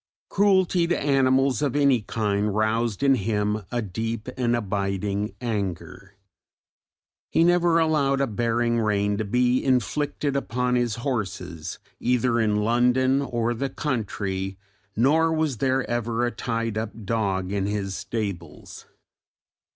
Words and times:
Cruelty 0.29 0.87
to 0.87 0.99
animals 0.99 1.61
of 1.61 1.75
any 1.75 2.01
kind 2.01 2.55
roused 2.55 3.03
in 3.03 3.13
him 3.13 3.61
a 3.71 3.83
deep 3.83 4.27
and 4.35 4.55
abiding 4.55 5.35
anger: 5.39 6.15
he 7.29 7.43
never 7.43 7.77
allowed 7.77 8.19
a 8.19 8.25
bearing 8.25 8.79
rein 8.79 9.15
to 9.19 9.23
be 9.23 9.63
inflicted 9.63 10.35
upon 10.35 10.73
his 10.73 10.95
horses 11.05 11.77
either 11.99 12.39
in 12.39 12.63
London 12.63 13.21
or 13.21 13.53
the 13.53 13.69
country, 13.69 14.57
nor 14.95 15.31
was 15.31 15.57
there 15.57 15.87
ever 15.87 16.25
a 16.25 16.31
tied 16.31 16.79
up 16.79 17.05
dog 17.05 17.51
in 17.51 17.67
his 17.67 17.95
stables. 17.95 18.87